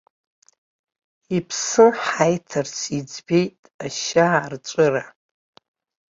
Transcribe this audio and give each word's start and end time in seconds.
Иԥсы 1.37 1.85
ҳаиҭарц 2.05 2.77
иӡбеит 2.99 3.59
ашьаарҵәыра. 3.85 5.05